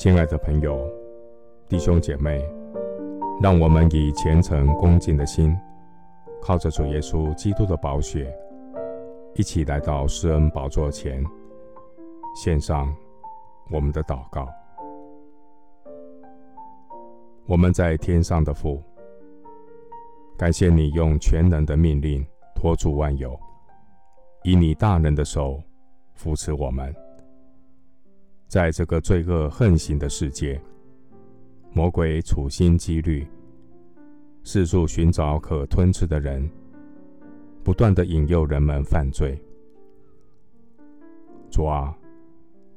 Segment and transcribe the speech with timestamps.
[0.00, 0.90] 亲爱的朋友、
[1.68, 2.42] 弟兄姐妹，
[3.38, 5.54] 让我们以虔诚恭敬的心，
[6.40, 8.34] 靠着主耶稣基督的宝血，
[9.34, 11.22] 一起来到施恩宝座前，
[12.34, 12.90] 献上
[13.70, 14.48] 我们的祷告。
[17.44, 18.82] 我们在天上的父，
[20.38, 23.38] 感谢你用全能的命令托住万有，
[24.44, 25.62] 以你大能的手
[26.14, 26.90] 扶持我们。
[28.50, 30.60] 在这个罪恶横行的世界，
[31.72, 33.24] 魔鬼处心积虑，
[34.42, 36.50] 四处寻找可吞吃的人，
[37.62, 39.40] 不断地引诱人们犯罪。
[41.48, 41.96] 主啊，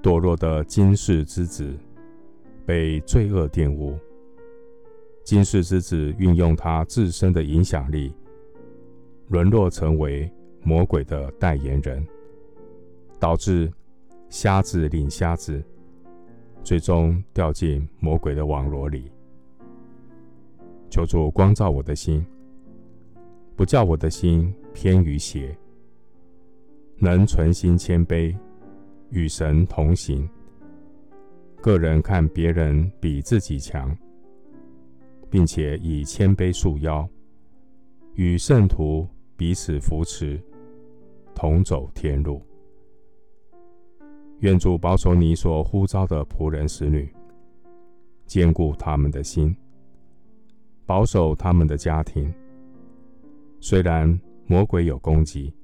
[0.00, 1.76] 堕落的今世之子
[2.64, 3.98] 被罪恶玷污，
[5.24, 8.14] 今世之子运用他自身的影响力，
[9.30, 12.06] 沦落成为魔鬼的代言人，
[13.18, 13.68] 导致。
[14.28, 15.62] 瞎子领瞎子，
[16.62, 19.10] 最终掉进魔鬼的网罗里。
[20.90, 22.24] 求主光照我的心，
[23.54, 25.56] 不叫我的心偏于邪，
[26.98, 28.36] 能存心谦卑，
[29.10, 30.28] 与神同行。
[31.60, 33.96] 个人看别人比自己强，
[35.28, 37.08] 并且以谦卑束腰，
[38.14, 40.40] 与圣徒彼此扶持，
[41.34, 42.40] 同走天路。
[44.40, 47.10] 愿主保守你所呼召的仆人使女，
[48.26, 49.56] 坚固他们的心，
[50.84, 52.32] 保守他们的家庭。
[53.60, 55.54] 虽然魔鬼有攻击，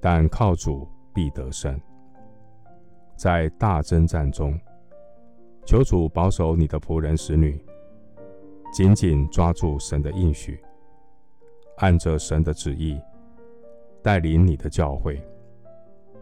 [0.00, 1.80] 但靠主必得胜。
[3.14, 4.58] 在大征战中，
[5.64, 7.64] 求主保守你的仆人使女，
[8.72, 10.60] 紧紧抓住神的应许，
[11.76, 13.00] 按着神的旨意
[14.02, 15.22] 带领你的教会，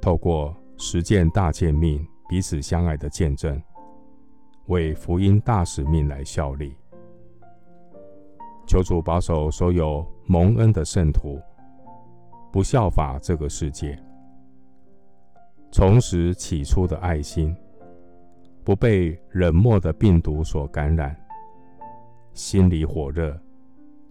[0.00, 0.54] 透过。
[0.82, 3.62] 实践大诫命，彼此相爱的见证，
[4.68, 6.74] 为福音大使命来效力。
[8.66, 11.38] 求主保守所有蒙恩的圣徒，
[12.50, 14.02] 不效法这个世界，
[15.70, 17.54] 重拾起初的爱心，
[18.64, 21.14] 不被冷漠的病毒所感染，
[22.32, 23.38] 心里火热，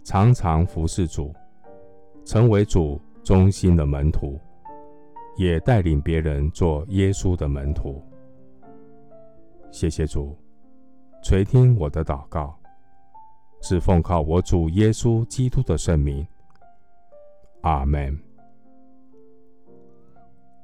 [0.04, 1.34] 常常服侍主，
[2.24, 4.38] 成为主忠心的门徒。
[5.40, 8.04] 也带领别人做耶稣的门徒。
[9.70, 10.36] 谢谢主，
[11.22, 12.54] 垂听我的祷告，
[13.62, 16.26] 是奉靠我主耶稣基督的圣名。
[17.62, 18.14] 阿门。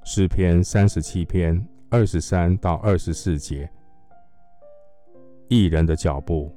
[0.04, 3.66] 诗篇三十七篇二十三到二十四节：
[5.48, 6.54] 义人的脚步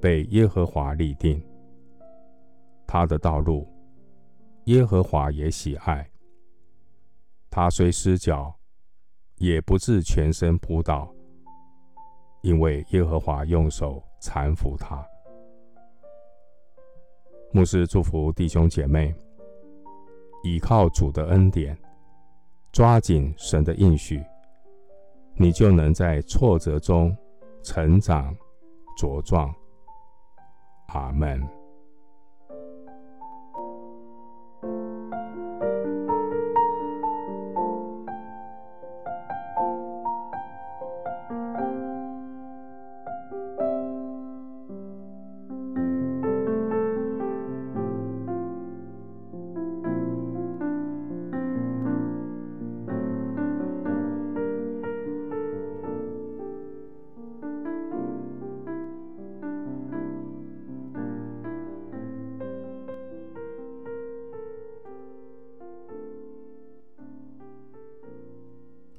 [0.00, 1.40] 被耶和华立定，
[2.88, 3.68] 他的道路，
[4.64, 6.04] 耶和华也喜爱。
[7.50, 8.54] 他虽失脚，
[9.38, 11.12] 也不至全身扑倒，
[12.42, 15.04] 因为耶和华用手搀扶他。
[17.52, 19.12] 牧师祝福弟兄姐妹，
[20.44, 21.76] 倚靠主的恩典，
[22.70, 24.24] 抓紧神的应许，
[25.34, 27.12] 你就能在挫折中
[27.64, 28.32] 成长
[28.96, 29.52] 茁壮。
[30.86, 31.59] 阿门。